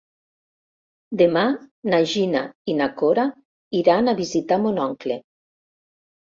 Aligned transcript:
Demà 1.21 1.43
na 1.93 1.99
Gina 2.11 2.41
i 2.73 2.75
na 2.79 2.87
Cora 3.03 3.27
iran 3.81 4.11
a 4.11 4.17
visitar 4.23 4.59
mon 4.65 4.83
oncle. 4.89 5.21